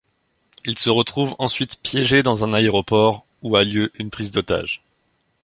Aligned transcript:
Il 0.65 0.79
se 0.79 0.89
retrouve 0.89 1.35
ensuite 1.37 1.79
piégé 1.79 2.23
dans 2.23 2.43
un 2.43 2.55
aéroport, 2.55 3.23
où 3.43 3.55
a 3.55 3.63
lieu 3.63 3.91
une 3.99 4.09
prise 4.09 4.31
d'otages. 4.31 4.81